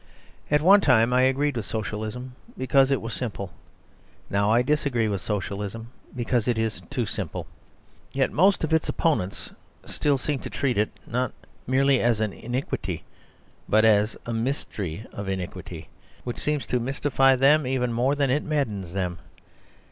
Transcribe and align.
At 0.49 0.63
one 0.63 0.81
time 0.81 1.13
I 1.13 1.21
agreed 1.21 1.55
with 1.55 1.67
Socialism, 1.67 2.33
because 2.57 2.89
it 2.89 3.01
was 3.03 3.13
simple. 3.13 3.51
Now 4.31 4.49
I 4.49 4.63
disagree 4.63 5.07
with 5.07 5.21
Socialism, 5.21 5.89
because 6.15 6.47
it 6.47 6.57
is 6.57 6.81
too 6.89 7.05
simple. 7.05 7.45
Yet 8.11 8.31
most 8.31 8.63
of 8.63 8.73
its 8.73 8.89
opponents 8.89 9.51
still 9.85 10.17
seem 10.17 10.39
to 10.39 10.49
treat 10.49 10.75
it, 10.79 10.89
not 11.05 11.33
merely 11.67 12.01
as 12.01 12.19
an 12.19 12.33
iniquity 12.33 13.03
but 13.69 13.85
as 13.85 14.17
a 14.25 14.33
mystery 14.33 15.05
of 15.13 15.29
iniquity, 15.29 15.89
which 16.23 16.39
seems 16.39 16.65
to 16.65 16.79
mystify 16.79 17.35
them 17.35 17.67
even 17.67 17.93
more 17.93 18.15
than 18.15 18.31
it 18.31 18.41
maddens 18.41 18.93
them. 18.93 19.19